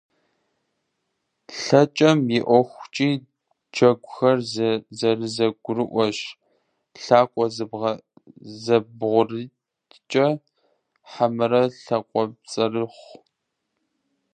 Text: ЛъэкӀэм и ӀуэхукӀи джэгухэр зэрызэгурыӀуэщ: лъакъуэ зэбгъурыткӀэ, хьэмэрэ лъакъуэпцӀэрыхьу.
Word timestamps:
ЛъэкӀэм 1.61 2.19
и 2.37 2.39
ӀуэхукӀи 2.47 3.11
джэгухэр 3.73 4.37
зэрызэгурыӀуэщ: 4.99 6.19
лъакъуэ 7.05 7.45
зэбгъурыткӀэ, 8.63 10.27
хьэмэрэ 11.11 11.63
лъакъуэпцӀэрыхьу. 11.83 13.19